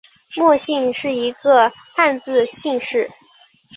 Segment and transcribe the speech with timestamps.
[0.35, 3.11] 莫姓是一个汉字姓氏。